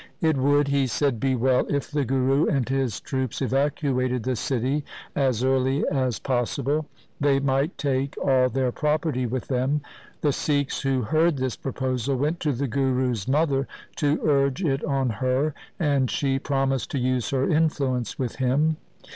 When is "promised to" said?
16.39-16.97